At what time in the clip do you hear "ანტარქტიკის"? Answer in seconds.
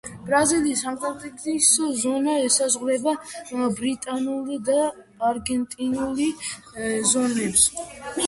0.91-1.67